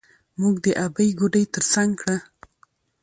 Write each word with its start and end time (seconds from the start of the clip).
موږ 0.39 0.55
د 0.65 0.67
ابۍ 0.85 1.09
ګودى 1.19 1.43
تر 1.53 1.63
څنګ 1.73 1.91
کړه. 2.01 2.17